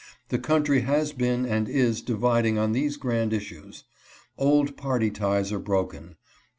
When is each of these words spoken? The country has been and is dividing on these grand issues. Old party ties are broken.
The 0.29 0.39
country 0.39 0.79
has 0.81 1.13
been 1.13 1.45
and 1.45 1.69
is 1.69 2.01
dividing 2.01 2.57
on 2.57 2.71
these 2.71 2.97
grand 2.97 3.33
issues. 3.33 3.83
Old 4.35 4.75
party 4.75 5.11
ties 5.11 5.51
are 5.51 5.59
broken. 5.59 6.15